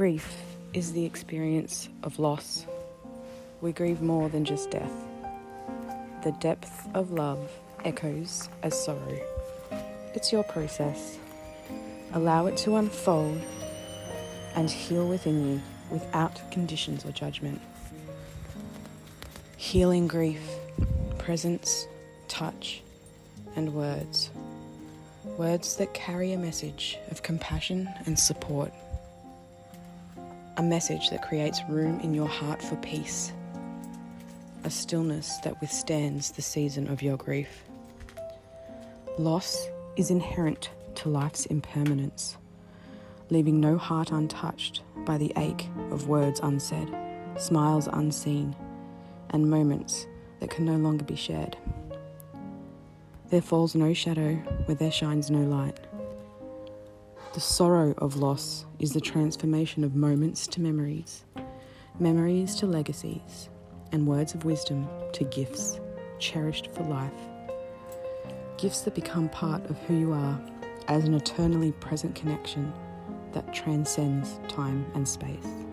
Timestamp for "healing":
19.58-20.08